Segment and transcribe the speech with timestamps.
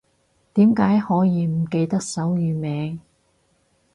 [0.55, 2.99] 點解可以唔記得手語名